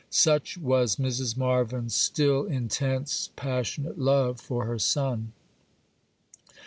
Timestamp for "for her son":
4.41-5.31